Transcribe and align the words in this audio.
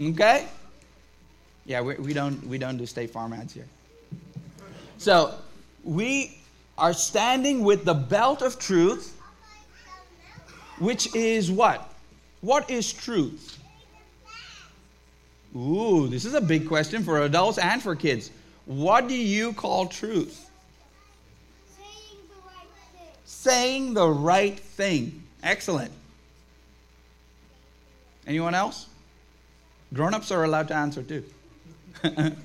Okay? 0.00 0.46
Yeah, 1.66 1.82
we, 1.82 1.94
we, 1.96 2.12
don't, 2.12 2.44
we 2.46 2.58
don't 2.58 2.78
do 2.78 2.86
State 2.86 3.10
Farm 3.10 3.32
ads 3.32 3.52
here. 3.52 3.66
So, 4.98 5.34
we 5.84 6.38
are 6.78 6.92
standing 6.92 7.62
with 7.62 7.84
the 7.84 7.94
belt 7.94 8.42
of 8.42 8.58
truth, 8.58 9.16
which 10.78 11.14
is 11.14 11.50
what? 11.50 11.92
What 12.40 12.70
is 12.70 12.92
truth? 12.92 13.58
Ooh, 15.54 16.06
this 16.08 16.24
is 16.24 16.34
a 16.34 16.40
big 16.40 16.68
question 16.68 17.02
for 17.02 17.22
adults 17.22 17.58
and 17.58 17.82
for 17.82 17.94
kids. 17.94 18.30
What 18.66 19.08
do 19.08 19.14
you 19.14 19.52
call 19.52 19.86
truth? 19.86 20.48
Saying 21.76 22.18
the 22.28 22.46
right 22.46 22.68
thing. 22.92 23.08
Saying 23.24 23.94
the 23.94 24.08
right 24.08 24.58
thing. 24.58 25.22
Excellent. 25.42 25.92
Anyone 28.26 28.54
else? 28.54 28.86
Grown 29.92 30.14
ups 30.14 30.30
are 30.30 30.44
allowed 30.44 30.68
to 30.68 30.74
answer 30.74 31.02
too. 31.02 31.24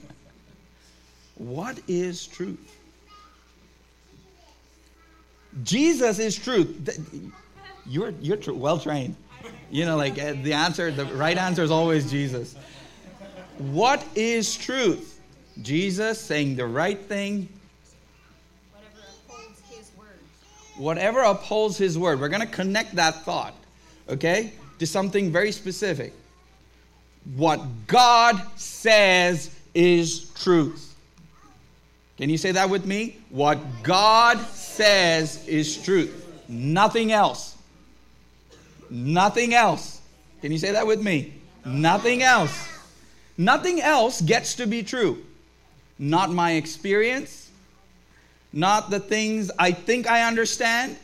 what 1.36 1.80
is 1.88 2.26
truth? 2.26 2.59
Jesus 5.63 6.20
is 6.20 6.36
truth. 6.36 7.00
You're, 7.86 8.13
you're 8.22 8.38
tr- 8.38 8.53
well 8.53 8.80
trained. 8.80 9.16
You 9.72 9.86
know, 9.86 9.95
like 9.95 10.20
uh, 10.20 10.34
the 10.41 10.53
answer, 10.53 10.91
the 10.91 11.05
right 11.05 11.38
answer 11.38 11.63
is 11.63 11.72
always 11.72 12.09
Jesus. 12.09 12.55
What 13.58 14.03
is 14.16 14.55
truth? 14.55 15.22
Jesus 15.62 16.20
saying 16.20 16.55
the 16.55 16.66
right 16.66 17.00
thing, 17.00 17.48
Whatever 18.73 19.05
upholds 19.08 19.62
his 19.70 19.91
word. 19.98 20.17
whatever 20.77 21.22
upholds 21.22 21.77
his 21.77 21.98
word. 21.98 22.20
We're 22.20 22.30
going 22.30 22.41
to 22.41 22.48
connect 22.48 22.95
that 22.95 23.23
thought, 23.23 23.53
okay, 24.09 24.52
to 24.80 24.88
something 24.88 25.31
very 25.31 25.52
specific. 25.53 26.14
What 27.34 27.88
God 27.88 28.42
says 28.56 29.50
is 29.74 30.30
truth. 30.36 30.96
Can 32.17 32.30
you 32.30 32.38
say 32.38 32.52
that 32.52 32.70
with 32.70 32.86
me? 32.86 33.17
What 33.30 33.59
God 33.84 34.40
says 34.40 35.45
is 35.48 35.82
truth. 35.82 36.23
Nothing 36.48 37.12
else. 37.12 37.58
Nothing 38.90 39.54
else. 39.54 40.02
Can 40.42 40.52
you 40.52 40.58
say 40.58 40.72
that 40.72 40.86
with 40.86 41.02
me? 41.02 41.34
Nothing 41.66 42.22
else. 42.22 42.70
Nothing 43.38 43.82
else 43.82 44.22
gets 44.22 44.56
to 44.56 44.67
be 44.67 44.84
true. 44.84 45.26
Not 45.98 46.32
my 46.32 46.54
experience, 46.54 47.50
not 48.54 48.89
the 48.89 49.00
things 49.00 49.52
I 49.58 49.72
think 49.72 50.08
I 50.08 50.28
understand, 50.28 50.98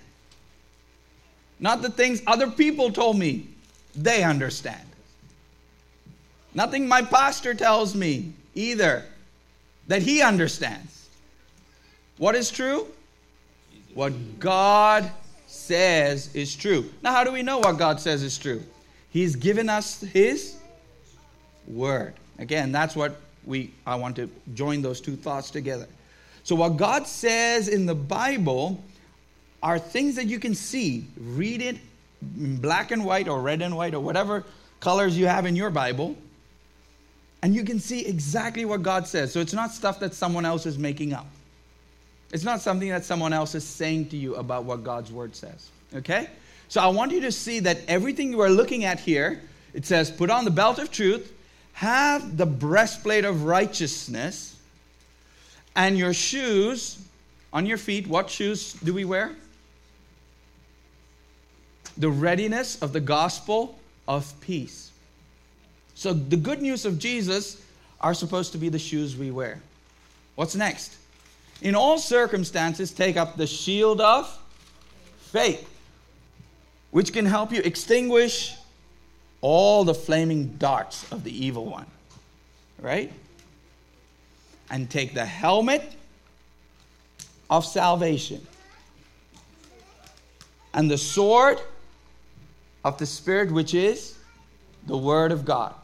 not 1.59 1.81
the 1.81 1.89
things 1.89 2.21
other 2.27 2.49
people 2.49 2.91
told 2.91 3.17
me 3.17 3.47
they 3.95 4.23
understand. 4.23 4.90
Nothing 6.53 6.87
my 6.87 7.01
pastor 7.01 7.53
tells 7.53 7.95
me 7.95 8.33
either 8.55 9.05
that 9.87 10.01
he 10.01 10.21
understands. 10.21 11.09
What 12.17 12.35
is 12.35 12.51
true? 12.51 12.87
What 13.93 14.39
God 14.39 15.09
says 15.47 16.33
is 16.35 16.55
true. 16.55 16.89
Now, 17.01 17.11
how 17.11 17.23
do 17.23 17.31
we 17.31 17.43
know 17.43 17.59
what 17.59 17.77
God 17.77 17.99
says 17.99 18.23
is 18.23 18.37
true? 18.37 18.63
He's 19.09 19.35
given 19.35 19.69
us 19.69 20.01
His 20.01 20.57
Word. 21.67 22.13
Again, 22.39 22.71
that's 22.71 22.95
what 22.95 23.17
we 23.45 23.71
I 23.85 23.95
want 23.95 24.15
to 24.15 24.29
join 24.53 24.81
those 24.81 25.01
two 25.01 25.15
thoughts 25.15 25.51
together. 25.51 25.87
So 26.43 26.55
what 26.55 26.77
God 26.77 27.05
says 27.05 27.67
in 27.67 27.85
the 27.85 27.95
Bible 27.95 28.83
are 29.61 29.77
things 29.77 30.15
that 30.15 30.25
you 30.25 30.39
can 30.39 30.55
see. 30.55 31.05
Read 31.17 31.61
it 31.61 31.77
in 32.37 32.57
black 32.57 32.91
and 32.91 33.03
white 33.05 33.27
or 33.27 33.41
red 33.41 33.61
and 33.61 33.75
white 33.75 33.93
or 33.93 33.99
whatever 33.99 34.43
colors 34.79 35.17
you 35.17 35.27
have 35.27 35.45
in 35.45 35.55
your 35.55 35.69
Bible. 35.69 36.15
And 37.43 37.55
you 37.55 37.63
can 37.63 37.79
see 37.79 38.05
exactly 38.05 38.65
what 38.65 38.83
God 38.83 39.07
says. 39.07 39.31
So 39.31 39.39
it's 39.39 39.53
not 39.53 39.71
stuff 39.71 39.99
that 39.99 40.13
someone 40.13 40.45
else 40.45 40.65
is 40.65 40.77
making 40.77 41.13
up. 41.13 41.27
It's 42.31 42.43
not 42.43 42.61
something 42.61 42.89
that 42.89 43.03
someone 43.03 43.33
else 43.33 43.55
is 43.55 43.65
saying 43.65 44.09
to 44.09 44.17
you 44.17 44.35
about 44.35 44.63
what 44.63 44.83
God's 44.83 45.11
word 45.11 45.35
says. 45.35 45.69
Okay? 45.95 46.29
So 46.69 46.79
I 46.81 46.87
want 46.87 47.11
you 47.11 47.21
to 47.21 47.31
see 47.31 47.59
that 47.61 47.79
everything 47.87 48.31
you 48.31 48.41
are 48.41 48.49
looking 48.49 48.85
at 48.85 48.99
here, 48.99 49.41
it 49.73 49.85
says, 49.85 50.09
put 50.09 50.29
on 50.29 50.45
the 50.45 50.51
belt 50.51 50.79
of 50.79 50.91
truth, 50.91 51.33
have 51.73 52.37
the 52.37 52.45
breastplate 52.45 53.25
of 53.25 53.43
righteousness, 53.43 54.55
and 55.75 55.97
your 55.97 56.13
shoes 56.13 56.99
on 57.51 57.65
your 57.65 57.77
feet. 57.77 58.07
What 58.07 58.29
shoes 58.29 58.73
do 58.73 58.93
we 58.93 59.03
wear? 59.03 59.35
The 61.97 62.09
readiness 62.09 62.81
of 62.81 62.93
the 62.93 63.01
gospel 63.01 63.77
of 64.07 64.33
peace. 64.41 64.90
So 66.01 66.13
the 66.13 66.35
good 66.35 66.63
news 66.63 66.85
of 66.85 66.97
Jesus 66.97 67.61
are 67.99 68.15
supposed 68.15 68.53
to 68.53 68.57
be 68.57 68.69
the 68.69 68.79
shoes 68.79 69.15
we 69.15 69.29
wear. 69.29 69.61
What's 70.33 70.55
next? 70.55 70.97
In 71.61 71.75
all 71.75 71.99
circumstances, 71.99 72.89
take 72.89 73.17
up 73.17 73.37
the 73.37 73.45
shield 73.45 74.01
of 74.01 74.35
faith, 75.19 75.69
which 76.89 77.13
can 77.13 77.27
help 77.27 77.51
you 77.51 77.61
extinguish 77.61 78.55
all 79.41 79.83
the 79.83 79.93
flaming 79.93 80.55
darts 80.57 81.05
of 81.11 81.23
the 81.23 81.45
evil 81.45 81.67
one. 81.67 81.85
Right? 82.79 83.13
And 84.71 84.89
take 84.89 85.13
the 85.13 85.23
helmet 85.23 85.83
of 87.47 87.63
salvation 87.63 88.47
and 90.73 90.89
the 90.89 90.97
sword 90.97 91.61
of 92.83 92.97
the 92.97 93.05
Spirit, 93.05 93.51
which 93.51 93.75
is 93.75 94.17
the 94.87 94.97
Word 94.97 95.31
of 95.31 95.45
God. 95.45 95.75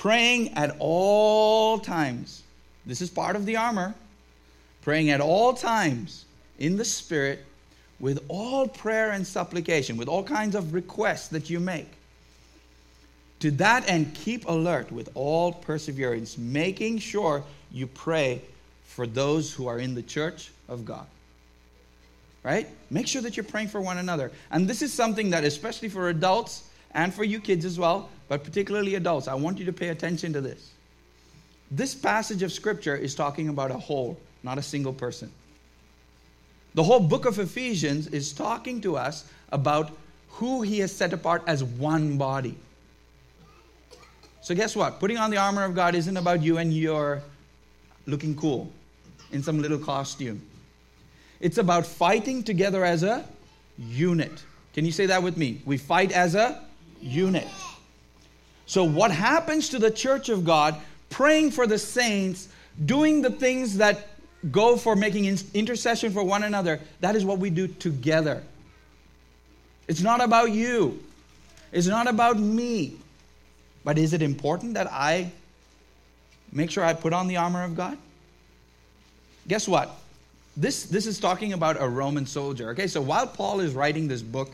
Praying 0.00 0.54
at 0.54 0.74
all 0.78 1.78
times. 1.78 2.42
This 2.86 3.02
is 3.02 3.10
part 3.10 3.36
of 3.36 3.44
the 3.44 3.58
armor. 3.58 3.94
Praying 4.80 5.10
at 5.10 5.20
all 5.20 5.52
times 5.52 6.24
in 6.58 6.78
the 6.78 6.86
Spirit 6.86 7.44
with 7.98 8.24
all 8.28 8.66
prayer 8.66 9.10
and 9.10 9.26
supplication, 9.26 9.98
with 9.98 10.08
all 10.08 10.24
kinds 10.24 10.54
of 10.54 10.72
requests 10.72 11.28
that 11.28 11.50
you 11.50 11.60
make. 11.60 11.86
To 13.40 13.50
that 13.50 13.90
end, 13.90 14.14
keep 14.14 14.48
alert 14.48 14.90
with 14.90 15.10
all 15.14 15.52
perseverance, 15.52 16.38
making 16.38 17.00
sure 17.00 17.44
you 17.70 17.86
pray 17.86 18.40
for 18.86 19.06
those 19.06 19.52
who 19.52 19.66
are 19.66 19.78
in 19.78 19.94
the 19.94 20.02
church 20.02 20.50
of 20.66 20.86
God. 20.86 21.04
Right? 22.42 22.68
Make 22.88 23.06
sure 23.06 23.20
that 23.20 23.36
you're 23.36 23.44
praying 23.44 23.68
for 23.68 23.82
one 23.82 23.98
another. 23.98 24.32
And 24.50 24.66
this 24.66 24.80
is 24.80 24.94
something 24.94 25.28
that, 25.28 25.44
especially 25.44 25.90
for 25.90 26.08
adults 26.08 26.69
and 26.94 27.12
for 27.14 27.24
you 27.24 27.40
kids 27.40 27.64
as 27.64 27.78
well, 27.78 28.08
but 28.28 28.44
particularly 28.44 28.94
adults, 28.94 29.28
I 29.28 29.34
want 29.34 29.58
you 29.58 29.64
to 29.66 29.72
pay 29.72 29.88
attention 29.88 30.32
to 30.32 30.40
this. 30.40 30.70
This 31.70 31.94
passage 31.94 32.42
of 32.42 32.52
scripture 32.52 32.96
is 32.96 33.14
talking 33.14 33.48
about 33.48 33.70
a 33.70 33.78
whole, 33.78 34.18
not 34.42 34.58
a 34.58 34.62
single 34.62 34.92
person. 34.92 35.30
The 36.74 36.82
whole 36.82 37.00
book 37.00 37.26
of 37.26 37.38
Ephesians 37.38 38.08
is 38.08 38.32
talking 38.32 38.80
to 38.82 38.96
us 38.96 39.24
about 39.50 39.90
who 40.28 40.62
he 40.62 40.78
has 40.80 40.94
set 40.94 41.12
apart 41.12 41.42
as 41.46 41.62
one 41.62 42.16
body. 42.16 42.56
So, 44.42 44.54
guess 44.54 44.74
what? 44.74 45.00
Putting 45.00 45.18
on 45.18 45.30
the 45.30 45.36
armor 45.36 45.64
of 45.64 45.74
God 45.74 45.94
isn't 45.94 46.16
about 46.16 46.42
you 46.42 46.58
and 46.58 46.72
your 46.72 47.22
looking 48.06 48.34
cool 48.34 48.70
in 49.32 49.42
some 49.42 49.60
little 49.60 49.78
costume. 49.78 50.40
It's 51.40 51.58
about 51.58 51.86
fighting 51.86 52.42
together 52.42 52.84
as 52.84 53.02
a 53.02 53.24
unit. 53.78 54.44
Can 54.72 54.84
you 54.84 54.92
say 54.92 55.06
that 55.06 55.22
with 55.22 55.36
me? 55.36 55.60
We 55.64 55.76
fight 55.76 56.12
as 56.12 56.34
a 56.34 56.62
unit. 57.00 57.46
So, 58.66 58.84
what 58.84 59.10
happens 59.10 59.68
to 59.70 59.78
the 59.78 59.90
church 59.90 60.28
of 60.28 60.44
God, 60.44 60.76
praying 61.08 61.50
for 61.50 61.66
the 61.66 61.78
saints, 61.78 62.48
doing 62.84 63.22
the 63.22 63.30
things 63.30 63.78
that 63.78 64.08
go 64.50 64.76
for 64.76 64.96
making 64.96 65.26
intercession 65.54 66.12
for 66.12 66.22
one 66.22 66.44
another, 66.44 66.80
that 67.00 67.16
is 67.16 67.24
what 67.24 67.38
we 67.38 67.50
do 67.50 67.66
together. 67.66 68.42
It's 69.88 70.02
not 70.02 70.22
about 70.22 70.52
you, 70.52 71.02
it's 71.72 71.88
not 71.88 72.06
about 72.06 72.38
me. 72.38 72.96
But 73.82 73.98
is 73.98 74.12
it 74.12 74.22
important 74.22 74.74
that 74.74 74.88
I 74.92 75.32
make 76.52 76.70
sure 76.70 76.84
I 76.84 76.92
put 76.92 77.12
on 77.12 77.28
the 77.28 77.38
armor 77.38 77.64
of 77.64 77.74
God? 77.74 77.96
Guess 79.48 79.66
what? 79.66 79.96
This, 80.56 80.84
this 80.84 81.06
is 81.06 81.18
talking 81.18 81.54
about 81.54 81.80
a 81.80 81.88
Roman 81.88 82.26
soldier. 82.26 82.70
Okay, 82.70 82.86
so 82.86 83.00
while 83.00 83.26
Paul 83.26 83.60
is 83.60 83.72
writing 83.72 84.06
this 84.06 84.20
book, 84.20 84.50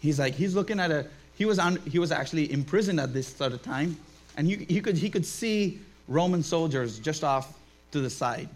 he's 0.00 0.18
like, 0.18 0.34
he's 0.34 0.54
looking 0.54 0.80
at 0.80 0.90
a, 0.90 1.06
he 1.38 1.44
was, 1.44 1.60
he 1.86 2.00
was 2.00 2.10
actually 2.10 2.52
imprisoned 2.52 2.98
at 2.98 3.14
this 3.14 3.28
sort 3.28 3.52
of 3.52 3.62
time, 3.62 3.96
and 4.36 4.44
he, 4.44 4.56
he, 4.68 4.80
could, 4.80 4.98
he 4.98 5.08
could 5.08 5.24
see 5.24 5.78
Roman 6.08 6.42
soldiers 6.42 6.98
just 6.98 7.22
off 7.22 7.56
to 7.92 8.00
the 8.00 8.10
side. 8.10 8.48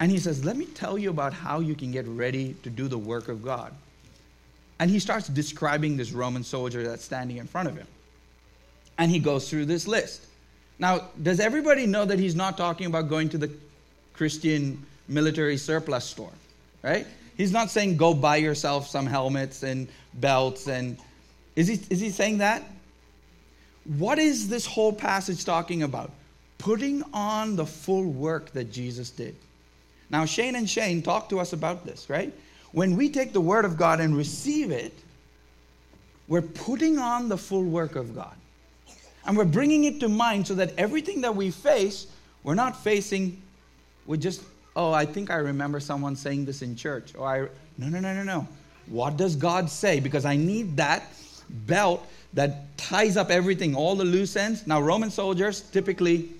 And 0.00 0.10
he 0.10 0.18
says, 0.18 0.42
Let 0.42 0.56
me 0.56 0.64
tell 0.64 0.96
you 0.96 1.10
about 1.10 1.34
how 1.34 1.60
you 1.60 1.74
can 1.74 1.92
get 1.92 2.08
ready 2.08 2.54
to 2.62 2.70
do 2.70 2.88
the 2.88 2.96
work 2.96 3.28
of 3.28 3.44
God. 3.44 3.74
And 4.78 4.90
he 4.90 4.98
starts 4.98 5.28
describing 5.28 5.98
this 5.98 6.12
Roman 6.12 6.42
soldier 6.42 6.82
that's 6.82 7.04
standing 7.04 7.36
in 7.36 7.46
front 7.46 7.68
of 7.68 7.76
him. 7.76 7.86
And 8.96 9.10
he 9.10 9.18
goes 9.18 9.50
through 9.50 9.66
this 9.66 9.86
list. 9.86 10.24
Now, 10.78 11.08
does 11.22 11.40
everybody 11.40 11.86
know 11.86 12.06
that 12.06 12.18
he's 12.18 12.34
not 12.34 12.56
talking 12.56 12.86
about 12.86 13.10
going 13.10 13.28
to 13.28 13.38
the 13.38 13.50
Christian 14.14 14.82
military 15.08 15.58
surplus 15.58 16.06
store, 16.06 16.32
right? 16.82 17.06
He's 17.36 17.52
not 17.52 17.68
saying 17.68 17.98
go 17.98 18.14
buy 18.14 18.36
yourself 18.36 18.88
some 18.88 19.04
helmets 19.04 19.62
and 19.62 19.88
belts 20.14 20.66
and 20.68 20.96
is 21.56 21.68
he 21.68 21.80
is 21.90 22.00
he 22.00 22.10
saying 22.10 22.38
that? 22.38 22.62
what 23.98 24.18
is 24.18 24.48
this 24.48 24.66
whole 24.66 24.92
passage 24.92 25.44
talking 25.44 25.82
about? 25.82 26.10
Putting 26.58 27.02
on 27.12 27.56
the 27.56 27.66
full 27.66 28.04
work 28.04 28.52
that 28.52 28.70
Jesus 28.70 29.10
did. 29.10 29.34
Now, 30.10 30.24
Shane 30.24 30.56
and 30.56 30.68
Shane 30.68 31.02
talk 31.02 31.28
to 31.30 31.40
us 31.40 31.52
about 31.52 31.86
this, 31.86 32.10
right? 32.10 32.32
When 32.72 32.96
we 32.96 33.08
take 33.08 33.32
the 33.32 33.40
Word 33.40 33.64
of 33.64 33.76
God 33.76 34.00
and 34.00 34.16
receive 34.16 34.70
it, 34.70 34.92
we're 36.28 36.42
putting 36.42 36.98
on 36.98 37.28
the 37.28 37.38
full 37.38 37.64
work 37.64 37.96
of 37.96 38.14
God. 38.14 38.34
And 39.26 39.36
we're 39.36 39.44
bringing 39.44 39.84
it 39.84 40.00
to 40.00 40.08
mind 40.08 40.46
so 40.46 40.54
that 40.54 40.72
everything 40.78 41.20
that 41.22 41.34
we 41.34 41.50
face, 41.50 42.06
we're 42.42 42.54
not 42.54 42.82
facing 42.82 43.40
with 44.06 44.20
just, 44.20 44.42
oh, 44.76 44.92
I 44.92 45.04
think 45.04 45.30
I 45.30 45.36
remember 45.36 45.80
someone 45.80 46.16
saying 46.16 46.44
this 46.44 46.62
in 46.62 46.76
church. 46.76 47.14
Or 47.16 47.26
I, 47.26 47.38
no, 47.78 47.88
no, 47.88 48.00
no, 48.00 48.14
no, 48.14 48.22
no. 48.22 48.48
What 48.86 49.16
does 49.16 49.36
God 49.36 49.70
say? 49.70 50.00
Because 50.00 50.24
I 50.24 50.36
need 50.36 50.76
that 50.76 51.12
belt 51.66 52.06
that 52.32 52.76
ties 52.76 53.16
up 53.16 53.30
everything, 53.30 53.74
all 53.74 53.96
the 53.96 54.04
loose 54.04 54.36
ends. 54.36 54.66
Now, 54.66 54.80
Roman 54.80 55.10
soldiers 55.10 55.60
typically, 55.60 56.30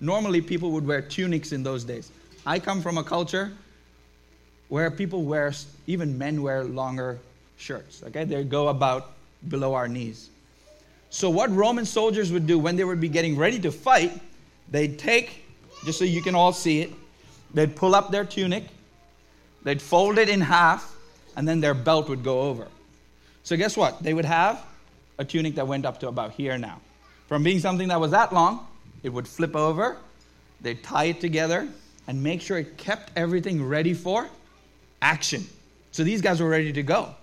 normally 0.00 0.40
people 0.40 0.70
would 0.72 0.86
wear 0.86 1.02
tunics 1.02 1.52
in 1.52 1.62
those 1.62 1.84
days. 1.84 2.10
I 2.46 2.58
come 2.58 2.82
from 2.82 2.98
a 2.98 3.04
culture 3.04 3.52
where 4.68 4.90
people 4.90 5.22
wear, 5.24 5.52
even 5.86 6.16
men 6.16 6.42
wear 6.42 6.64
longer 6.64 7.18
shirts, 7.56 8.02
okay? 8.04 8.24
They 8.24 8.44
go 8.44 8.68
about 8.68 9.12
below 9.48 9.74
our 9.74 9.88
knees. 9.88 10.30
So, 11.10 11.30
what 11.30 11.50
Roman 11.50 11.84
soldiers 11.84 12.32
would 12.32 12.46
do 12.46 12.58
when 12.58 12.76
they 12.76 12.84
would 12.84 13.00
be 13.00 13.08
getting 13.08 13.36
ready 13.36 13.58
to 13.60 13.70
fight, 13.70 14.20
they'd 14.70 14.98
take, 14.98 15.44
just 15.84 15.98
so 15.98 16.04
you 16.04 16.22
can 16.22 16.34
all 16.34 16.52
see 16.52 16.80
it, 16.80 16.92
they'd 17.52 17.76
pull 17.76 17.94
up 17.94 18.10
their 18.10 18.24
tunic, 18.24 18.64
they'd 19.62 19.80
fold 19.80 20.18
it 20.18 20.28
in 20.28 20.40
half, 20.40 20.94
and 21.36 21.46
then 21.46 21.60
their 21.60 21.74
belt 21.74 22.08
would 22.08 22.24
go 22.24 22.40
over. 22.40 22.66
So, 23.44 23.56
guess 23.56 23.76
what? 23.76 24.02
They 24.02 24.14
would 24.14 24.24
have 24.24 24.64
a 25.18 25.24
tunic 25.24 25.54
that 25.54 25.68
went 25.68 25.84
up 25.86 26.00
to 26.00 26.08
about 26.08 26.32
here 26.32 26.58
now. 26.58 26.80
From 27.28 27.42
being 27.42 27.60
something 27.60 27.88
that 27.88 28.00
was 28.00 28.10
that 28.10 28.32
long, 28.32 28.66
it 29.02 29.10
would 29.10 29.28
flip 29.28 29.54
over, 29.54 29.98
they'd 30.60 30.82
tie 30.82 31.04
it 31.04 31.20
together, 31.20 31.68
and 32.06 32.22
make 32.22 32.40
sure 32.40 32.58
it 32.58 32.76
kept 32.76 33.12
everything 33.16 33.64
ready 33.64 33.94
for 33.94 34.28
action. 35.00 35.46
So 35.92 36.04
these 36.04 36.20
guys 36.20 36.40
were 36.40 36.48
ready 36.48 36.72
to 36.72 36.82
go. 36.82 37.14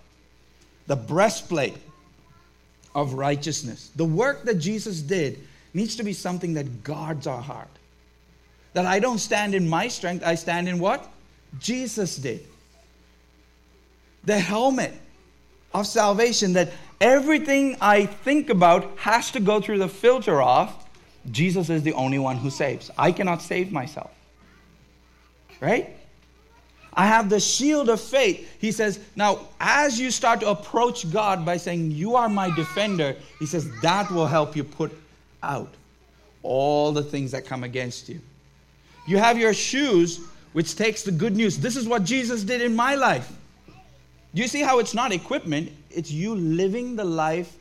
The 0.87 0.95
breastplate 0.95 1.77
of 2.93 3.13
righteousness. 3.13 3.89
The 3.95 4.05
work 4.05 4.43
that 4.43 4.55
Jesus 4.55 5.01
did 5.01 5.39
needs 5.73 5.95
to 5.95 6.03
be 6.03 6.13
something 6.13 6.53
that 6.53 6.83
guards 6.83 7.27
our 7.27 7.41
heart. 7.41 7.69
That 8.73 8.85
I 8.85 8.99
don't 8.99 9.19
stand 9.19 9.55
in 9.55 9.67
my 9.67 9.87
strength, 9.87 10.23
I 10.25 10.35
stand 10.35 10.69
in 10.69 10.79
what? 10.79 11.09
Jesus 11.59 12.15
did. 12.15 12.45
The 14.23 14.39
helmet 14.39 14.93
of 15.73 15.87
salvation 15.87 16.53
that 16.53 16.71
everything 16.99 17.77
I 17.81 18.05
think 18.05 18.49
about 18.49 18.97
has 18.97 19.31
to 19.31 19.39
go 19.39 19.61
through 19.61 19.79
the 19.79 19.87
filter 19.87 20.41
of 20.41 20.73
Jesus 21.29 21.69
is 21.69 21.83
the 21.83 21.93
only 21.93 22.19
one 22.19 22.37
who 22.37 22.49
saves. 22.49 22.89
I 22.97 23.11
cannot 23.11 23.41
save 23.41 23.71
myself. 23.71 24.11
Right? 25.59 25.95
I 26.93 27.05
have 27.05 27.29
the 27.29 27.39
shield 27.39 27.89
of 27.89 28.01
faith. 28.01 28.57
He 28.59 28.71
says, 28.71 28.99
now, 29.15 29.47
as 29.59 29.99
you 29.99 30.11
start 30.11 30.39
to 30.41 30.49
approach 30.49 31.11
God 31.11 31.45
by 31.45 31.57
saying, 31.57 31.91
You 31.91 32.15
are 32.15 32.27
my 32.27 32.53
defender, 32.55 33.15
he 33.39 33.45
says, 33.45 33.69
that 33.81 34.09
will 34.11 34.27
help 34.27 34.55
you 34.55 34.63
put 34.63 34.91
out 35.43 35.73
all 36.43 36.91
the 36.91 37.03
things 37.03 37.31
that 37.31 37.45
come 37.45 37.63
against 37.63 38.09
you. 38.09 38.19
You 39.07 39.17
have 39.17 39.37
your 39.37 39.53
shoes, 39.53 40.19
which 40.53 40.75
takes 40.75 41.03
the 41.03 41.11
good 41.11 41.35
news. 41.35 41.57
This 41.57 41.75
is 41.75 41.87
what 41.87 42.03
Jesus 42.03 42.43
did 42.43 42.61
in 42.61 42.75
my 42.75 42.95
life. 42.95 43.31
Do 44.33 44.41
you 44.41 44.47
see 44.47 44.61
how 44.61 44.79
it's 44.79 44.93
not 44.93 45.11
equipment? 45.11 45.71
It's 45.89 46.11
you 46.11 46.35
living 46.35 46.95
the 46.95 47.03
life 47.03 47.57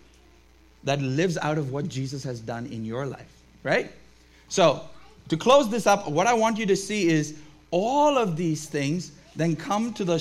that 0.85 1.01
lives 1.01 1.37
out 1.39 1.59
of 1.59 1.73
what 1.73 1.89
Jesus 1.89 2.23
has 2.25 2.41
done 2.41 2.67
in 2.67 2.85
your 2.85 3.07
life, 3.07 3.43
right? 3.63 3.91
So, 4.49 4.83
to 5.29 5.37
close 5.37 5.69
this 5.69 5.87
up, 5.87 6.09
what 6.09 6.27
I 6.27 6.35
want 6.35 6.59
you 6.59 6.67
to 6.67 6.77
see 6.77 7.09
is 7.09 7.37
all 7.71 8.17
of 8.17 8.37
these 8.37 8.67
things 8.67 9.13
then 9.37 9.55
come 9.57 9.93
to 9.95 10.05
the, 10.05 10.17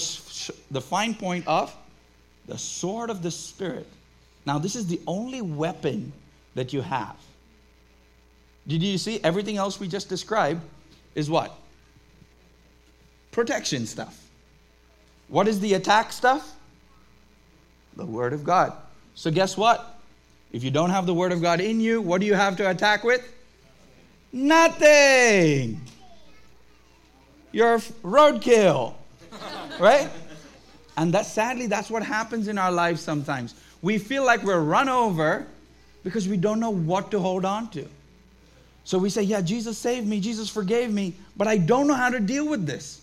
the 0.72 0.82
fine 0.82 1.16
point 1.16 1.48
of 1.48 1.76
the 2.48 2.58
sword 2.58 3.10
of 3.10 3.22
the 3.22 3.32
Spirit. 3.32 3.88
Now, 4.46 4.60
this 4.60 4.76
is 4.76 4.88
the 4.88 5.00
only 5.08 5.42
weapon 5.42 6.12
that 6.56 6.74
you 6.74 6.82
have. 6.82 7.16
Did 8.68 8.84
you 8.84 8.98
see 8.98 9.20
everything 9.24 9.58
else 9.58 9.80
we 9.80 9.88
just 9.88 10.10
described 10.10 10.62
is 11.16 11.30
what? 11.30 11.56
Protection 13.32 13.86
stuff. 13.86 14.29
What 15.30 15.48
is 15.48 15.60
the 15.60 15.76
attack 15.76 16.12
stuff? 16.12 16.56
The 17.96 18.06
Word 18.06 18.34
of 18.34 18.44
God. 18.44 18.74
So, 19.16 19.32
guess 19.32 19.56
what? 19.56 20.00
If 20.52 20.64
you 20.64 20.72
don't 20.72 20.90
have 20.90 21.06
the 21.06 21.14
Word 21.14 21.32
of 21.32 21.42
God 21.42 21.62
in 21.62 21.80
you, 21.80 22.02
what 22.02 22.20
do 22.20 22.28
you 22.28 22.34
have 22.34 22.58
to 22.58 22.70
attack 22.70 23.04
with? 23.04 23.22
Nothing. 24.32 25.82
You're 27.52 27.78
roadkill. 28.04 28.94
right? 29.80 30.10
And 30.98 31.14
that 31.14 31.26
sadly, 31.26 31.68
that's 31.68 31.90
what 31.90 32.04
happens 32.04 32.48
in 32.48 32.58
our 32.58 32.72
lives 32.72 33.02
sometimes. 33.02 33.56
We 33.82 33.98
feel 33.98 34.26
like 34.26 34.44
we're 34.44 34.60
run 34.60 34.90
over 34.90 35.48
because 36.04 36.28
we 36.28 36.38
don't 36.38 36.60
know 36.60 36.72
what 36.72 37.12
to 37.12 37.20
hold 37.20 37.46
on 37.46 37.70
to. 37.70 37.88
So 38.84 38.98
we 38.98 39.10
say, 39.10 39.22
Yeah, 39.22 39.42
Jesus 39.42 39.78
saved 39.78 40.08
me, 40.08 40.20
Jesus 40.20 40.50
forgave 40.50 40.92
me, 40.92 41.14
but 41.38 41.48
I 41.48 41.58
don't 41.58 41.88
know 41.88 41.94
how 41.94 42.10
to 42.10 42.20
deal 42.20 42.48
with 42.48 42.66
this. 42.66 43.02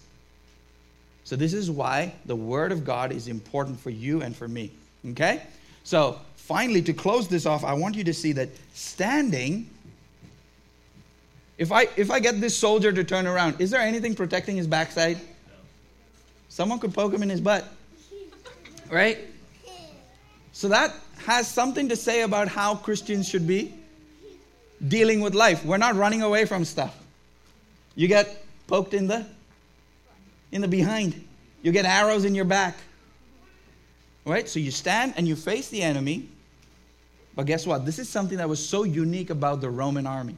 So, 1.27 1.35
this 1.35 1.55
is 1.55 1.73
why 1.73 2.15
the 2.27 2.37
Word 2.37 2.71
of 2.71 2.85
God 2.85 3.11
is 3.11 3.27
important 3.27 3.81
for 3.81 3.91
you 3.91 4.23
and 4.23 4.35
for 4.35 4.47
me. 4.47 4.71
Okay? 5.11 5.43
So, 5.83 6.21
finally, 6.37 6.81
to 6.83 6.93
close 6.93 7.27
this 7.27 7.47
off, 7.47 7.65
I 7.65 7.73
want 7.73 7.97
you 7.97 8.05
to 8.05 8.15
see 8.15 8.31
that 8.35 8.49
standing, 8.75 9.69
if 11.59 11.73
I, 11.73 11.89
if 11.97 12.13
I 12.13 12.21
get 12.21 12.41
this 12.41 12.57
soldier 12.57 12.93
to 12.93 13.03
turn 13.03 13.27
around, 13.27 13.61
is 13.61 13.73
there 13.73 13.81
anything 13.81 14.15
protecting 14.15 14.57
his 14.57 14.69
backside? 14.69 15.19
Someone 16.49 16.79
could 16.79 16.95
poke 16.95 17.13
him 17.13 17.25
in 17.25 17.29
his 17.29 17.41
butt. 17.41 17.65
Right? 18.89 19.19
So 20.53 20.69
that 20.69 20.95
has 21.25 21.49
something 21.49 21.89
to 21.89 21.97
say 21.97 22.23
about 22.23 22.47
how 22.47 22.77
Christians 22.77 23.29
should 23.29 23.49
be 23.49 23.75
dealing 24.87 25.23
with 25.23 25.35
life. 25.35 25.65
We're 25.65 25.77
not 25.77 25.97
running 25.97 26.23
away 26.23 26.45
from 26.45 26.65
stuff. 26.65 26.97
You 27.97 28.07
get 28.07 28.45
poked 28.69 28.95
in 28.95 29.09
the 29.09 29.27
in 30.53 30.61
the 30.61 30.69
behind. 30.69 31.25
You 31.63 31.73
get 31.73 31.85
arrows 31.85 32.25
in 32.25 32.35
your 32.35 32.45
back. 32.45 32.77
Right? 34.25 34.49
So 34.49 34.59
you 34.59 34.71
stand 34.71 35.15
and 35.17 35.27
you 35.27 35.37
face 35.37 35.69
the 35.69 35.83
enemy. 35.83 36.29
But 37.35 37.47
guess 37.47 37.67
what? 37.67 37.85
This 37.85 37.99
is 37.99 38.09
something 38.09 38.39
that 38.39 38.49
was 38.49 38.67
so 38.67 38.85
unique 38.85 39.31
about 39.31 39.61
the 39.61 39.71
Roman 39.71 40.07
army. 40.07 40.37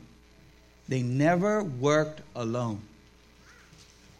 They 0.88 1.02
never 1.02 1.62
worked 1.62 2.22
alone. 2.34 2.80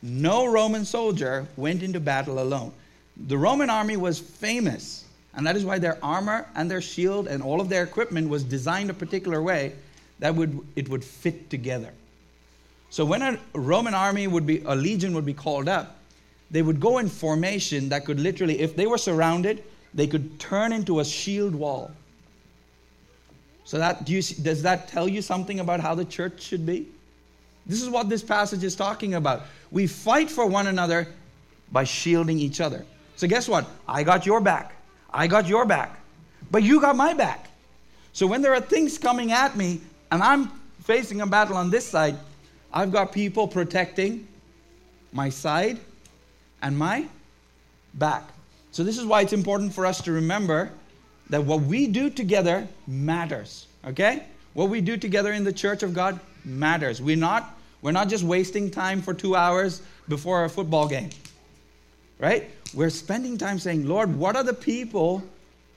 No 0.02 0.46
Roman 0.46 0.84
soldier 0.84 1.46
went 1.56 1.82
into 1.82 1.98
battle 1.98 2.40
alone. 2.40 2.72
The 3.16 3.36
Roman 3.36 3.68
army 3.68 3.96
was 3.96 4.18
famous, 4.20 5.04
and 5.34 5.44
that 5.46 5.56
is 5.56 5.64
why 5.64 5.78
their 5.78 5.98
armor 6.04 6.46
and 6.54 6.70
their 6.70 6.80
shield 6.80 7.26
and 7.26 7.42
all 7.42 7.60
of 7.60 7.68
their 7.68 7.82
equipment 7.82 8.28
was 8.28 8.44
designed 8.44 8.90
a 8.90 8.94
particular 8.94 9.42
way 9.42 9.72
that 10.20 10.34
would 10.34 10.60
it 10.76 10.88
would 10.88 11.02
fit 11.02 11.50
together. 11.50 11.92
So 12.90 13.04
when 13.04 13.22
a 13.22 13.38
Roman 13.54 13.94
army 13.94 14.26
would 14.26 14.46
be 14.46 14.62
a 14.64 14.74
legion 14.74 15.14
would 15.14 15.26
be 15.26 15.34
called 15.34 15.68
up, 15.68 15.96
they 16.50 16.62
would 16.62 16.80
go 16.80 16.98
in 16.98 17.08
formation 17.08 17.90
that 17.90 18.04
could 18.04 18.18
literally 18.18 18.60
if 18.60 18.74
they 18.74 18.86
were 18.86 18.98
surrounded, 18.98 19.62
they 19.92 20.06
could 20.06 20.38
turn 20.40 20.72
into 20.72 21.00
a 21.00 21.04
shield 21.04 21.54
wall. 21.54 21.90
So 23.64 23.78
that 23.78 24.04
do 24.04 24.14
you, 24.14 24.22
does 24.22 24.62
that 24.62 24.88
tell 24.88 25.08
you 25.08 25.20
something 25.20 25.60
about 25.60 25.80
how 25.80 25.94
the 25.94 26.04
church 26.04 26.40
should 26.42 26.64
be? 26.64 26.86
This 27.66 27.82
is 27.82 27.90
what 27.90 28.08
this 28.08 28.22
passage 28.22 28.64
is 28.64 28.74
talking 28.74 29.14
about. 29.14 29.42
We 29.70 29.86
fight 29.86 30.30
for 30.30 30.46
one 30.46 30.66
another 30.66 31.06
by 31.70 31.84
shielding 31.84 32.38
each 32.38 32.60
other. 32.62 32.84
So, 33.16 33.28
guess 33.28 33.46
what? 33.46 33.66
I 33.86 34.02
got 34.02 34.24
your 34.24 34.40
back. 34.40 34.74
I 35.12 35.26
got 35.26 35.46
your 35.46 35.66
back. 35.66 36.00
But 36.50 36.62
you 36.62 36.80
got 36.80 36.96
my 36.96 37.12
back. 37.12 37.50
So, 38.14 38.26
when 38.26 38.40
there 38.40 38.54
are 38.54 38.60
things 38.60 38.96
coming 38.96 39.32
at 39.32 39.56
me 39.56 39.82
and 40.10 40.22
I'm 40.22 40.48
facing 40.84 41.20
a 41.20 41.26
battle 41.26 41.56
on 41.56 41.68
this 41.68 41.86
side, 41.86 42.16
I've 42.72 42.92
got 42.92 43.12
people 43.12 43.48
protecting 43.48 44.26
my 45.12 45.28
side 45.28 45.78
and 46.62 46.76
my 46.76 47.06
back. 47.94 48.24
So, 48.70 48.84
this 48.84 48.98
is 48.98 49.06
why 49.06 49.22
it's 49.22 49.32
important 49.32 49.72
for 49.72 49.86
us 49.86 50.02
to 50.02 50.12
remember 50.12 50.70
that 51.30 51.44
what 51.44 51.62
we 51.62 51.86
do 51.86 52.10
together 52.10 52.68
matters. 52.86 53.66
Okay? 53.86 54.24
What 54.54 54.68
we 54.68 54.80
do 54.80 54.96
together 54.96 55.32
in 55.32 55.44
the 55.44 55.52
church 55.52 55.82
of 55.82 55.94
God 55.94 56.20
matters. 56.44 57.00
We're 57.00 57.16
not 57.16 57.54
we're 57.80 57.92
not 57.92 58.08
just 58.08 58.24
wasting 58.24 58.70
time 58.70 59.00
for 59.00 59.14
two 59.14 59.36
hours 59.36 59.82
before 60.08 60.44
a 60.44 60.48
football 60.48 60.88
game, 60.88 61.10
right? 62.18 62.50
We're 62.74 62.90
spending 62.90 63.38
time 63.38 63.58
saying, 63.58 63.86
Lord, 63.86 64.16
what 64.16 64.34
are 64.34 64.42
the 64.42 64.54
people 64.54 65.22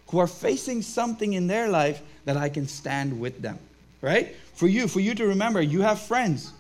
who 0.07 0.17
are 0.17 0.27
facing 0.27 0.81
something 0.81 1.33
in 1.33 1.47
their 1.47 1.69
life 1.69 2.01
that 2.25 2.37
I 2.37 2.49
can 2.49 2.67
stand 2.67 3.19
with 3.19 3.41
them, 3.41 3.59
right? 4.01 4.35
For 4.55 4.67
you, 4.67 4.87
for 4.87 4.99
you 4.99 5.13
to 5.15 5.27
remember, 5.27 5.61
you 5.61 5.81
have 5.81 6.01
friends. 6.01 6.51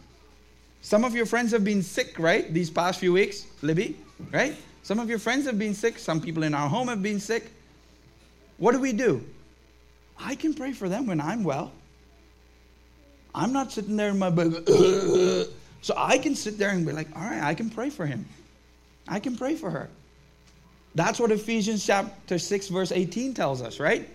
Some 0.81 1.03
of 1.03 1.15
your 1.15 1.25
friends 1.25 1.51
have 1.51 1.63
been 1.63 1.83
sick, 1.83 2.17
right, 2.17 2.51
these 2.53 2.69
past 2.69 2.99
few 2.99 3.13
weeks, 3.13 3.45
Libby, 3.61 3.95
right? 4.31 4.55
Some 4.83 4.99
of 4.99 5.09
your 5.09 5.19
friends 5.19 5.45
have 5.45 5.59
been 5.59 5.75
sick. 5.75 5.99
Some 5.99 6.19
people 6.19 6.43
in 6.43 6.53
our 6.53 6.67
home 6.67 6.87
have 6.87 7.03
been 7.03 7.19
sick. 7.19 7.51
What 8.57 8.71
do 8.71 8.79
we 8.79 8.93
do? 8.93 9.23
I 10.19 10.35
can 10.35 10.53
pray 10.53 10.73
for 10.73 10.89
them 10.89 11.05
when 11.07 11.21
I'm 11.21 11.43
well. 11.43 11.71
I'm 13.33 13.53
not 13.53 13.71
sitting 13.71 13.95
there 13.95 14.09
in 14.09 14.19
my 14.19 14.29
bed. 14.29 14.51
so 15.81 15.93
I 15.95 16.17
can 16.17 16.35
sit 16.35 16.57
there 16.57 16.71
and 16.71 16.85
be 16.85 16.91
like, 16.91 17.07
all 17.15 17.21
right, 17.21 17.43
I 17.43 17.53
can 17.53 17.69
pray 17.69 17.89
for 17.89 18.05
him. 18.05 18.25
I 19.07 19.19
can 19.19 19.37
pray 19.37 19.55
for 19.55 19.69
her. 19.69 19.89
That's 20.95 21.19
what 21.19 21.31
Ephesians 21.31 21.85
chapter 21.85 22.37
6, 22.37 22.67
verse 22.67 22.91
18 22.91 23.33
tells 23.33 23.61
us, 23.61 23.79
right? 23.79 24.09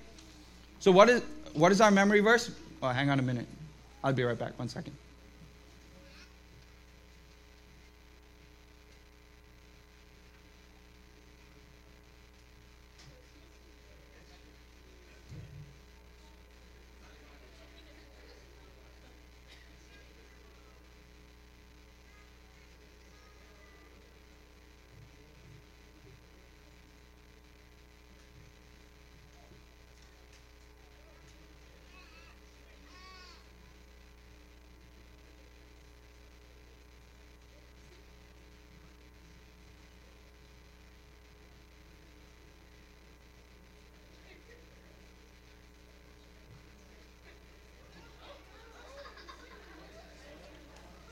So 0.80 0.92
what 0.92 1.08
is 1.08 1.22
what 1.54 1.72
is 1.72 1.80
our 1.80 1.90
memory 1.90 2.20
verse? 2.20 2.50
Oh, 2.82 2.88
hang 2.88 3.08
on 3.08 3.18
a 3.18 3.22
minute. 3.22 3.46
I'll 4.04 4.12
be 4.12 4.22
right 4.22 4.38
back. 4.38 4.58
One 4.58 4.68
second. 4.68 4.94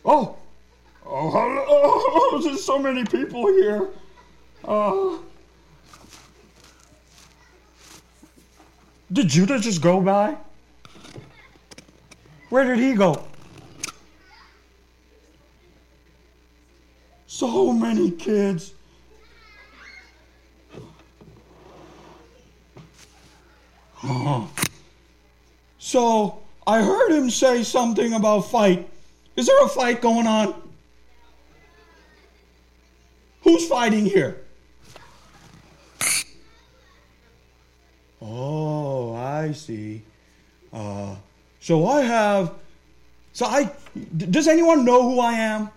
Oh, 0.05 0.37
oh, 1.07 1.31
hello. 1.31 1.65
oh, 1.67 2.41
there's 2.45 2.63
so 2.63 2.79
many 2.79 3.05
people 3.05 3.47
here. 3.47 3.89
Uh, 4.63 5.17
did 9.11 9.29
Judah 9.29 9.59
just 9.59 9.81
go 9.81 10.01
by? 10.01 10.37
Where 12.51 12.65
did 12.65 12.79
he 12.79 12.95
go? 12.95 13.25
So 17.27 17.73
many 17.73 18.11
kids. 18.11 18.75
Oh. 24.05 24.51
So 25.79 26.43
I 26.67 26.83
heard 26.83 27.11
him 27.11 27.31
say 27.31 27.63
something 27.63 28.13
about 28.13 28.43
fight. 28.43 28.89
Is 29.37 29.47
there 29.47 29.65
a 29.65 29.69
fight 29.69 30.01
going 30.01 30.27
on? 30.27 30.55
Who's 33.43 33.67
fighting 33.69 34.07
here? 34.07 34.41
Oh, 38.23 39.15
I 39.15 39.53
see. 39.53 40.03
Uh, 40.73 41.15
so 41.61 41.87
I 41.87 42.01
have. 42.03 42.55
So 43.33 43.47
I. 43.47 43.71
Does 44.17 44.49
anyone 44.49 44.85
know 44.85 45.03
who 45.03 45.21
I 45.21 45.33
am? 45.33 45.71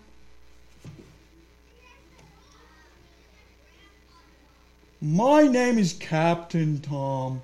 My 5.01 5.47
name 5.47 5.77
is 5.77 5.93
Captain 5.93 6.79
Tom. 6.79 7.41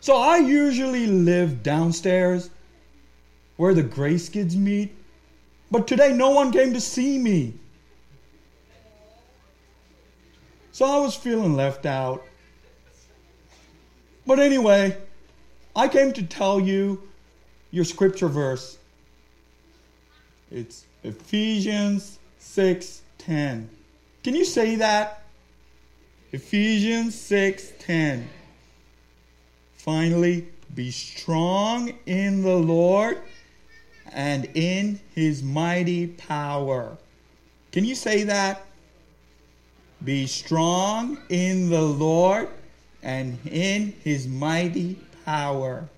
So 0.00 0.16
I 0.16 0.38
usually 0.38 1.06
live 1.06 1.62
downstairs 1.62 2.50
where 3.62 3.74
the 3.74 3.82
Grace 3.84 4.28
Kids 4.28 4.56
meet, 4.56 4.92
but 5.70 5.86
today 5.86 6.12
no 6.12 6.30
one 6.30 6.50
came 6.50 6.74
to 6.74 6.80
see 6.80 7.16
me. 7.16 7.54
So 10.72 10.84
I 10.84 10.98
was 10.98 11.14
feeling 11.14 11.54
left 11.54 11.86
out. 11.86 12.24
But 14.26 14.40
anyway, 14.40 14.96
I 15.76 15.86
came 15.86 16.12
to 16.14 16.24
tell 16.24 16.58
you 16.58 17.08
your 17.70 17.84
scripture 17.84 18.26
verse. 18.26 18.78
It's 20.50 20.84
Ephesians 21.04 22.18
6:10. 22.40 23.68
Can 24.24 24.34
you 24.34 24.44
say 24.44 24.74
that? 24.74 25.22
Ephesians 26.32 27.14
6:10. 27.14 28.28
Finally, 29.76 30.48
be 30.74 30.90
strong 30.90 31.92
in 32.06 32.42
the 32.42 32.56
Lord 32.56 33.22
and 34.10 34.48
in 34.54 35.00
his 35.14 35.42
mighty 35.42 36.06
power. 36.06 36.96
Can 37.70 37.84
you 37.84 37.94
say 37.94 38.24
that? 38.24 38.66
Be 40.04 40.26
strong 40.26 41.18
in 41.28 41.70
the 41.70 41.82
Lord 41.82 42.48
and 43.02 43.38
in 43.46 43.94
his 44.02 44.26
mighty 44.26 44.98
power. 45.24 45.88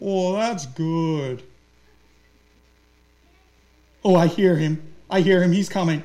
Oh, 0.00 0.34
that's 0.34 0.66
good. 0.66 1.42
Oh, 4.04 4.16
I 4.16 4.26
hear 4.26 4.56
him. 4.56 4.82
I 5.10 5.20
hear 5.20 5.42
him. 5.42 5.52
He's 5.52 5.68
coming. 5.68 6.02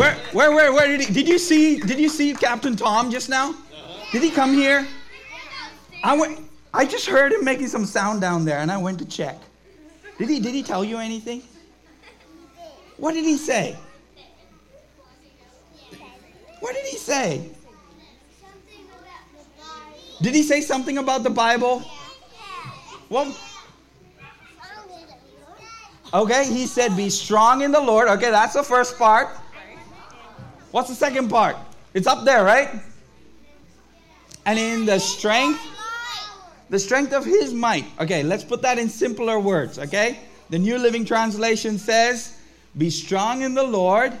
Where, 0.00 0.14
where, 0.32 0.50
where, 0.52 0.72
where 0.72 0.86
did 0.86 1.02
he? 1.02 1.12
Did 1.12 1.28
you 1.28 1.38
see? 1.38 1.78
Did 1.78 2.00
you 2.00 2.08
see 2.08 2.32
Captain 2.32 2.74
Tom 2.74 3.10
just 3.10 3.28
now? 3.28 3.50
Uh-huh. 3.50 4.06
Did 4.12 4.22
he 4.22 4.30
come 4.30 4.54
here? 4.54 4.88
I 6.02 6.16
went. 6.16 6.40
I 6.72 6.86
just 6.86 7.04
heard 7.04 7.34
him 7.34 7.44
making 7.44 7.68
some 7.68 7.84
sound 7.84 8.22
down 8.22 8.46
there, 8.46 8.60
and 8.60 8.72
I 8.72 8.78
went 8.78 8.98
to 9.00 9.04
check. 9.04 9.36
Did 10.16 10.30
he? 10.30 10.40
Did 10.40 10.54
he 10.54 10.62
tell 10.62 10.82
you 10.82 10.96
anything? 10.96 11.42
What 12.96 13.12
did 13.12 13.24
he 13.24 13.36
say? 13.36 13.76
What 16.60 16.74
did 16.74 16.86
he 16.86 16.96
say? 16.96 17.50
Something 18.40 18.86
about 18.88 19.26
the 19.34 19.60
body. 19.60 20.00
Did 20.22 20.34
he 20.34 20.42
say 20.42 20.62
something 20.62 20.96
about 20.96 21.24
the 21.24 21.30
Bible? 21.30 21.82
Well, 23.10 23.36
okay. 26.14 26.46
He 26.46 26.66
said, 26.66 26.96
"Be 26.96 27.10
strong 27.10 27.60
in 27.60 27.70
the 27.70 27.82
Lord." 27.82 28.08
Okay, 28.08 28.30
that's 28.30 28.54
the 28.54 28.62
first 28.62 28.96
part. 28.96 29.28
What's 30.70 30.88
the 30.88 30.94
second 30.94 31.28
part? 31.28 31.56
It's 31.94 32.06
up 32.06 32.24
there, 32.24 32.44
right? 32.44 32.68
And 34.46 34.58
in 34.58 34.86
the 34.86 34.98
strength, 34.98 35.60
the 36.70 36.78
strength 36.78 37.12
of 37.12 37.24
his 37.24 37.52
might. 37.52 37.84
Okay, 38.00 38.22
let's 38.22 38.44
put 38.44 38.62
that 38.62 38.78
in 38.78 38.88
simpler 38.88 39.40
words, 39.40 39.78
okay? 39.78 40.20
The 40.50 40.58
New 40.58 40.78
Living 40.78 41.04
Translation 41.04 41.78
says, 41.78 42.38
Be 42.78 42.90
strong 42.90 43.42
in 43.42 43.54
the 43.54 43.62
Lord 43.62 44.12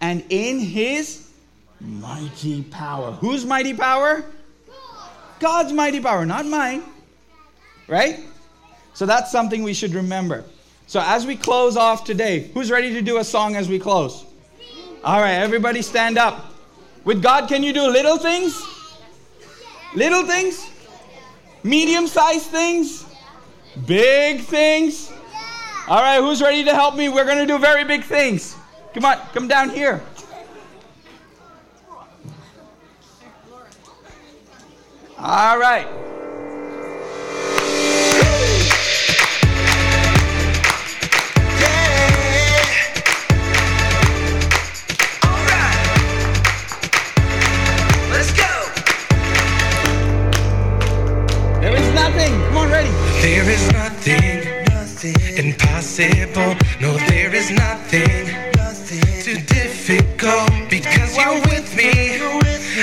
and 0.00 0.22
in 0.28 0.58
his 0.58 1.30
mighty 1.80 2.62
power. 2.64 3.12
Whose 3.12 3.46
mighty 3.46 3.72
power? 3.72 4.24
God's 5.40 5.72
mighty 5.72 6.00
power, 6.00 6.26
not 6.26 6.46
mine. 6.46 6.82
Right? 7.88 8.20
So 8.92 9.06
that's 9.06 9.30
something 9.30 9.62
we 9.62 9.74
should 9.74 9.94
remember. 9.94 10.44
So 10.86 11.00
as 11.02 11.26
we 11.26 11.36
close 11.36 11.76
off 11.76 12.04
today, 12.04 12.50
who's 12.52 12.70
ready 12.70 12.92
to 12.94 13.02
do 13.02 13.18
a 13.18 13.24
song 13.24 13.56
as 13.56 13.68
we 13.68 13.78
close? 13.78 14.25
All 15.06 15.20
right, 15.20 15.34
everybody 15.34 15.82
stand 15.82 16.18
up. 16.18 16.52
With 17.04 17.22
God, 17.22 17.48
can 17.48 17.62
you 17.62 17.72
do 17.72 17.86
little 17.86 18.18
things? 18.18 18.60
Little 19.94 20.26
things? 20.26 20.68
Medium 21.62 22.08
sized 22.08 22.46
things? 22.46 23.06
Big 23.86 24.40
things? 24.40 25.12
All 25.86 26.02
right, 26.02 26.18
who's 26.18 26.42
ready 26.42 26.64
to 26.64 26.74
help 26.74 26.96
me? 26.96 27.08
We're 27.08 27.24
going 27.24 27.38
to 27.38 27.46
do 27.46 27.56
very 27.56 27.84
big 27.84 28.02
things. 28.02 28.56
Come 28.94 29.04
on, 29.04 29.18
come 29.32 29.46
down 29.46 29.70
here. 29.70 30.02
All 35.18 35.56
right. 35.56 35.86
Impossible. 55.86 56.56
No, 56.80 56.96
there 57.08 57.34
is 57.34 57.50
nothing, 57.50 58.26
too 59.22 59.40
difficult 59.46 59.66
difficult 59.86 60.50
because 60.68 61.16
you're 61.16 61.40
with 61.42 61.76
me. 61.76 62.18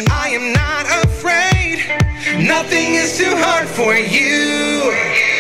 I 0.10 0.30
am 0.30 0.54
not 0.54 0.86
afraid. 1.04 1.84
Nothing 2.48 2.96
is 2.96 3.18
too 3.18 3.36
hard 3.36 3.68
for 3.68 3.94
you. 3.94 5.33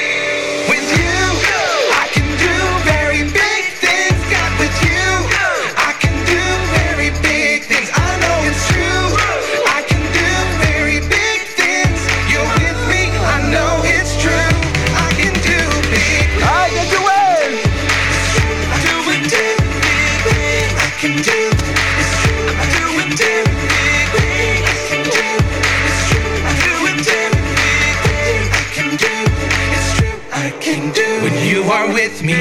With 32.03 32.21
me, 32.21 32.33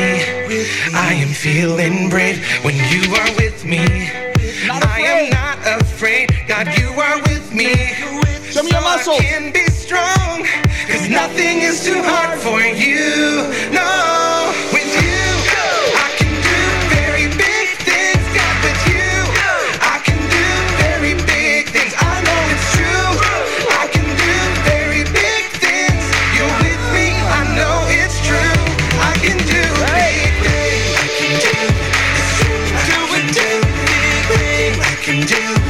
I 0.92 1.12
am 1.23 1.28
feeling 1.28 2.09
brave. 2.11 2.38
When 2.64 2.75
you 2.90 3.02
are 3.14 3.31
with 3.37 3.64
me, 3.64 3.78
I 4.69 4.99
am 5.07 5.31
not 5.31 5.81
afraid. 5.81 6.31
God, 6.49 6.66
you 6.78 6.88
are 7.07 7.19
with 7.31 7.54
me. 7.54 7.71
Show 8.50 8.62
me 8.64 8.71
your 8.73 8.81
So 8.83 8.88
I 8.88 8.97
muscles. 8.97 9.21
can 9.21 9.52
be 9.52 9.64
strong. 9.66 10.35
Cause 10.90 11.09
nothing 11.09 11.62
is 11.62 11.85
too 11.85 12.02
hard 12.02 12.38
for 12.40 12.61
you. 12.61 13.47
No, 13.71 13.87
can 35.12 35.26
do. 35.26 35.62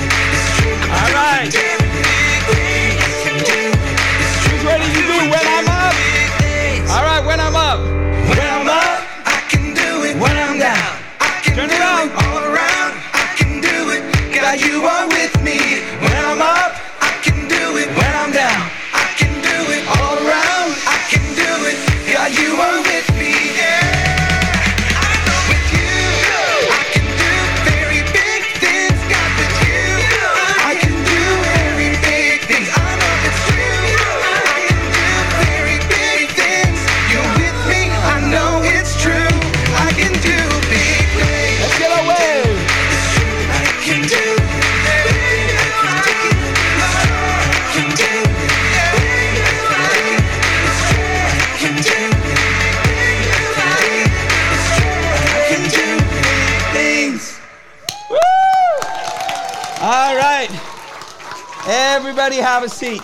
Have 62.52 62.64
a 62.64 62.68
seat. 62.68 63.00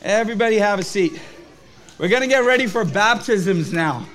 Everybody 0.00 0.56
have 0.56 0.78
a 0.78 0.84
seat. 0.84 1.20
We're 1.98 2.06
going 2.06 2.22
to 2.22 2.28
get 2.28 2.44
ready 2.44 2.68
for 2.68 2.84
baptisms 2.84 3.72
now. 3.72 4.06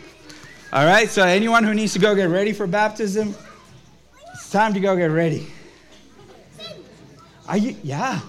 All 0.71 0.85
right, 0.85 1.09
so 1.09 1.23
anyone 1.23 1.65
who 1.65 1.73
needs 1.73 1.91
to 1.91 1.99
go 1.99 2.15
get 2.15 2.29
ready 2.29 2.53
for 2.53 2.67
baptism, 2.67 3.35
it's 4.33 4.49
time 4.49 4.73
to 4.75 4.79
go 4.79 4.95
get 4.95 5.11
ready. 5.11 5.47
Are 7.49 7.57
you? 7.57 7.75
Yeah. 7.83 8.21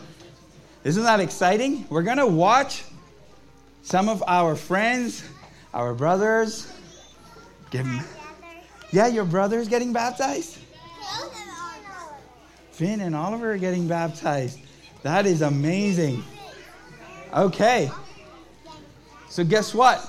Isn't 0.83 1.05
that 1.05 1.21
exciting? 1.21 1.87
We're 1.91 2.03
going 2.03 2.19
to 2.19 2.27
watch 2.27 2.83
some 3.83 4.09
of 4.09 4.21
our 4.27 4.57
friends, 4.57 5.23
our 5.73 5.95
brothers, 5.95 6.73
give 7.71 7.87
Yeah, 8.91 9.07
your 9.07 9.25
brother's 9.25 9.69
getting 9.69 9.93
baptized? 9.93 10.59
Finn 12.73 13.01
and 13.01 13.14
Oliver 13.14 13.53
are 13.53 13.59
getting 13.59 13.87
baptized. 13.87 14.59
That 15.02 15.26
is 15.26 15.42
amazing. 15.42 16.24
Okay. 17.32 17.90
So, 19.28 19.44
guess 19.44 19.74
what? 19.74 20.06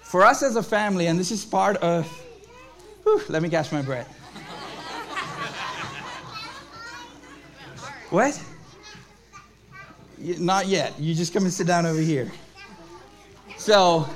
For 0.00 0.24
us 0.24 0.42
as 0.42 0.56
a 0.56 0.62
family, 0.62 1.06
and 1.06 1.18
this 1.18 1.30
is 1.30 1.44
part 1.44 1.76
of. 1.78 2.06
Whew, 3.02 3.22
let 3.28 3.42
me 3.42 3.48
catch 3.48 3.72
my 3.72 3.82
breath. 3.82 4.14
What? 8.10 8.42
Not 10.18 10.66
yet. 10.66 10.98
You 10.98 11.14
just 11.14 11.34
come 11.34 11.44
and 11.44 11.52
sit 11.52 11.66
down 11.66 11.84
over 11.84 12.00
here. 12.00 12.30
So, 13.58 14.08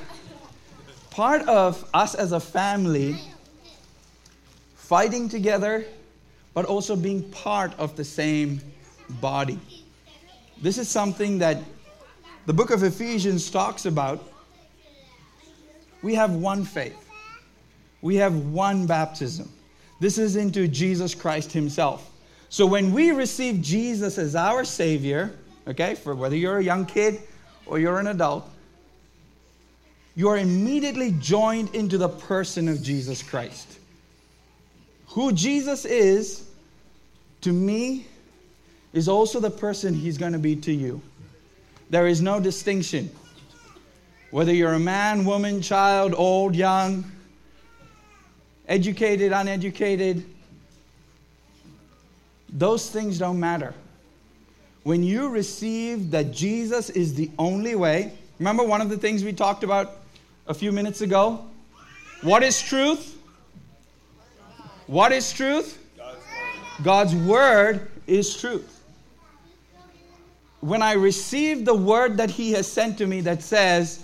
part 1.11 1.47
of 1.47 1.87
us 1.93 2.15
as 2.15 2.31
a 2.31 2.39
family 2.39 3.19
fighting 4.75 5.29
together, 5.29 5.85
but 6.55 6.65
also 6.65 6.95
being 6.95 7.29
part 7.29 7.77
of 7.77 7.95
the 7.95 8.03
same 8.03 8.61
body. 9.09 9.59
This 10.61 10.77
is 10.77 10.87
something 10.87 11.39
that 11.39 11.57
the 12.45 12.53
book 12.53 12.71
of 12.71 12.83
Ephesians 12.83 13.49
talks 13.49 13.85
about. 13.85 14.23
We 16.01 16.15
have 16.15 16.31
one 16.31 16.65
faith, 16.65 17.09
we 18.01 18.15
have 18.17 18.35
one 18.35 18.85
baptism. 18.85 19.51
This 19.99 20.17
is 20.17 20.35
into 20.35 20.67
Jesus 20.67 21.15
Christ 21.15 21.51
Himself. 21.51 22.09
So 22.49 22.65
when 22.65 22.93
we 22.93 23.11
receive 23.11 23.61
Jesus 23.61 24.17
as 24.17 24.35
our 24.35 24.65
Savior, 24.65 25.33
okay, 25.67 25.95
for 25.95 26.13
whether 26.13 26.35
you're 26.35 26.57
a 26.57 26.63
young 26.63 26.85
kid 26.85 27.21
or 27.65 27.79
you're 27.79 27.99
an 27.99 28.07
adult, 28.07 28.49
you 30.15 30.29
are 30.29 30.37
immediately 30.37 31.11
joined 31.19 31.73
into 31.73 31.97
the 31.97 32.09
person 32.09 32.67
of 32.67 32.83
Jesus 32.83 33.23
Christ. 33.23 33.79
Who 35.07 35.31
Jesus 35.31 35.85
is 35.85 36.47
to 37.41 37.51
me 37.51 38.05
is 38.93 39.09
also 39.09 39.39
the 39.39 39.49
person 39.51 39.93
he's 39.93 40.17
going 40.17 40.33
to 40.33 40.39
be 40.39 40.55
to 40.55 40.71
you. 40.71 41.01
There 41.89 42.07
is 42.07 42.21
no 42.21 42.39
distinction. 42.39 43.09
Whether 44.31 44.53
you're 44.53 44.73
a 44.73 44.79
man, 44.79 45.25
woman, 45.25 45.61
child, 45.61 46.13
old, 46.15 46.55
young, 46.55 47.03
educated, 48.67 49.31
uneducated, 49.31 50.25
those 52.49 52.89
things 52.89 53.19
don't 53.19 53.39
matter. 53.39 53.73
When 54.83 55.01
you 55.03 55.29
receive 55.29 56.11
that 56.11 56.31
Jesus 56.31 56.89
is 56.89 57.15
the 57.15 57.31
only 57.39 57.75
way, 57.75 58.13
remember 58.39 58.63
one 58.63 58.81
of 58.81 58.89
the 58.89 58.97
things 58.97 59.23
we 59.23 59.33
talked 59.33 59.63
about 59.63 59.97
a 60.47 60.53
few 60.53 60.71
minutes 60.71 61.01
ago? 61.01 61.45
What 62.21 62.43
is 62.43 62.61
truth? 62.61 63.17
What 64.87 65.11
is 65.11 65.31
truth? 65.31 65.79
God's 66.83 67.15
word 67.15 67.89
is 68.07 68.35
truth. 68.35 68.72
When 70.63 70.81
I 70.81 70.93
receive 70.93 71.65
the 71.65 71.73
word 71.73 72.15
that 72.15 72.29
he 72.29 72.53
has 72.53 72.71
sent 72.71 72.97
to 72.99 73.05
me 73.05 73.19
that 73.19 73.43
says, 73.43 73.99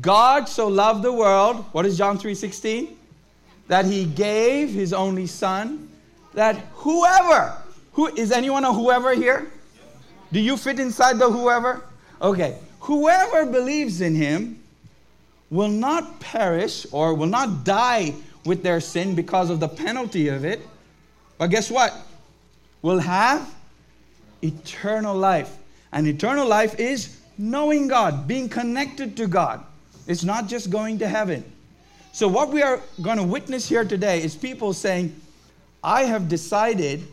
God 0.00 0.48
so 0.48 0.68
loved 0.68 1.02
the 1.02 1.12
world, 1.12 1.64
what 1.72 1.84
is 1.86 1.98
John 1.98 2.16
3:16? 2.16 2.94
That 3.66 3.84
he 3.84 4.04
gave 4.04 4.70
his 4.70 4.92
only 4.92 5.26
son, 5.26 5.90
that 6.34 6.54
whoever, 6.74 7.52
who 7.94 8.06
is 8.14 8.30
anyone 8.30 8.64
a 8.64 8.72
whoever 8.72 9.12
here? 9.12 9.50
Do 10.30 10.38
you 10.38 10.56
fit 10.56 10.78
inside 10.78 11.18
the 11.18 11.28
whoever? 11.28 11.82
Okay. 12.22 12.58
Whoever 12.78 13.44
believes 13.46 14.00
in 14.00 14.14
him 14.14 14.62
will 15.50 15.68
not 15.68 16.20
perish 16.20 16.86
or 16.92 17.12
will 17.12 17.26
not 17.26 17.64
die 17.64 18.14
with 18.44 18.62
their 18.62 18.80
sin 18.80 19.16
because 19.16 19.50
of 19.50 19.58
the 19.58 19.68
penalty 19.68 20.28
of 20.28 20.44
it. 20.44 20.60
But 21.38 21.48
guess 21.48 21.72
what? 21.72 21.92
Will 22.82 23.00
have 23.00 23.52
eternal 24.42 25.16
life. 25.16 25.56
And 25.92 26.06
eternal 26.06 26.46
life 26.46 26.78
is 26.78 27.18
knowing 27.38 27.88
God, 27.88 28.28
being 28.28 28.48
connected 28.48 29.16
to 29.16 29.26
God. 29.26 29.64
It's 30.06 30.24
not 30.24 30.48
just 30.48 30.70
going 30.70 30.98
to 30.98 31.08
heaven. 31.08 31.44
So, 32.12 32.26
what 32.26 32.50
we 32.50 32.62
are 32.62 32.80
going 33.02 33.18
to 33.18 33.22
witness 33.22 33.68
here 33.68 33.84
today 33.84 34.22
is 34.22 34.34
people 34.34 34.72
saying, 34.72 35.14
I 35.84 36.04
have 36.04 36.28
decided, 36.28 37.06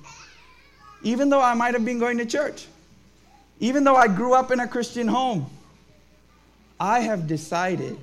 even 1.03 1.29
though 1.29 1.41
I 1.41 1.53
might 1.53 1.73
have 1.73 1.85
been 1.85 1.99
going 1.99 2.17
to 2.17 2.25
church, 2.25 2.65
even 3.59 3.83
though 3.83 3.95
I 3.95 4.07
grew 4.07 4.33
up 4.33 4.51
in 4.51 4.59
a 4.59 4.67
Christian 4.67 5.07
home, 5.07 5.45
I 6.79 7.01
have 7.01 7.27
decided 7.27 7.97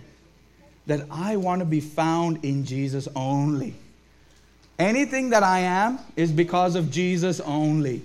that 0.87 1.07
I 1.11 1.37
want 1.37 1.61
to 1.61 1.65
be 1.65 1.81
found 1.81 2.45
in 2.45 2.65
Jesus 2.65 3.09
only. 3.15 3.75
Anything 4.79 5.31
that 5.31 5.43
I 5.43 5.61
am 5.61 5.99
is 6.17 6.33
because 6.33 6.75
of 6.75 6.91
Jesus 6.91 7.41
only. 7.41 8.03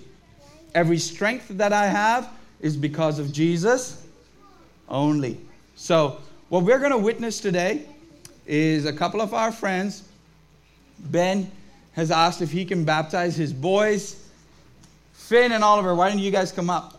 Every 0.75 0.97
strength 0.97 1.47
that 1.49 1.73
I 1.73 1.88
have 1.88 2.30
is 2.62 2.76
because 2.78 3.20
of 3.20 3.32
Jesus 3.32 4.04
only. 4.89 5.38
So, 5.76 6.20
what 6.50 6.63
we're 6.63 6.80
going 6.80 6.91
to 6.91 6.98
witness 6.98 7.39
today 7.39 7.86
is 8.46 8.86
a 8.86 8.93
couple 8.93 9.22
of 9.22 9.34
our 9.34 9.52
friends. 9.52 10.08
Ben 11.00 11.52
has 11.93 12.10
asked 12.12 12.41
if 12.41 12.52
he 12.52 12.65
can 12.65 12.86
baptize 12.86 13.36
his 13.36 13.52
boys. 13.52 14.24
Finn 15.13 15.52
and 15.52 15.63
Oliver, 15.63 15.93
why 15.93 16.10
don't 16.10 16.20
you 16.20 16.32
guys 16.32 16.52
come 16.52 16.70
up? 16.70 16.96